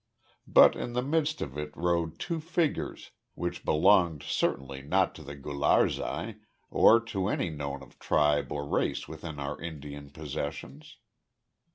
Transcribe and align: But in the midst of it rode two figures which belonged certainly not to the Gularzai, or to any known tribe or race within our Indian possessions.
But 0.47 0.75
in 0.75 0.93
the 0.93 1.03
midst 1.03 1.43
of 1.43 1.59
it 1.59 1.71
rode 1.77 2.17
two 2.17 2.39
figures 2.41 3.11
which 3.35 3.63
belonged 3.63 4.23
certainly 4.23 4.81
not 4.81 5.13
to 5.13 5.21
the 5.21 5.35
Gularzai, 5.35 6.39
or 6.71 6.99
to 7.01 7.27
any 7.27 7.51
known 7.51 7.87
tribe 7.99 8.51
or 8.51 8.67
race 8.67 9.07
within 9.07 9.37
our 9.39 9.61
Indian 9.61 10.09
possessions. 10.09 10.97